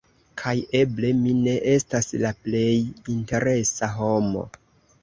Kaj 0.41 0.53
eble 0.79 1.11
mi 1.17 1.35
ne 1.41 1.53
estas 1.75 2.09
la 2.25 2.35
plej 2.47 2.67
interesa 3.19 3.93
homo. 4.01 4.49